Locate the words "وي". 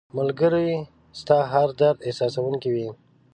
2.75-2.87